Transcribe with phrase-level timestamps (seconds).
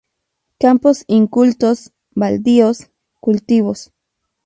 [0.57, 3.93] Campos incultos, baldíos, cultivos.